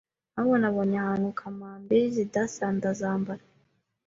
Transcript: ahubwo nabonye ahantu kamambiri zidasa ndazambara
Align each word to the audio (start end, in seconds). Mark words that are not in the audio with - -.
ahubwo 0.37 0.55
nabonye 0.61 0.95
ahantu 1.01 1.27
kamambiri 1.39 2.03
zidasa 2.15 2.65
ndazambara 2.75 3.43